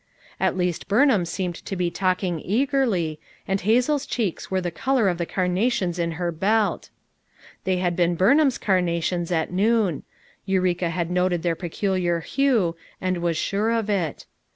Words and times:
At 0.39 0.57
least 0.57 0.87
Burnham 0.87 1.25
seemed 1.25 1.53
to 1.63 1.75
be 1.75 1.91
talking 1.91 2.39
eagerly, 2.43 3.19
and 3.47 3.61
Hazel's 3.61 4.07
cheeks 4.07 4.49
were 4.49 4.59
the 4.59 4.71
color 4.71 5.07
of 5.07 5.19
the 5.19 5.27
carna 5.27 5.69
tions 5.69 5.99
in 5.99 6.13
her 6.13 6.31
belt. 6.31 6.89
They 7.65 7.77
had 7.77 7.95
been 7.95 8.15
Burnham 8.15 8.49
's 8.49 8.57
carnations 8.57 9.31
at 9.31 9.53
noon; 9.53 10.01
Eureka 10.47 10.89
had 10.89 11.11
noted 11.11 11.43
their 11.43 11.55
peculiar 11.55 12.19
hue, 12.21 12.75
and 12.99 13.17
was 13.19 13.37
sure 13.37 13.69
of 13.69 13.91
it. 13.91 14.25